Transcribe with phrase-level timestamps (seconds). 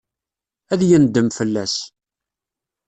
[0.73, 1.75] Ad yendem fell-as.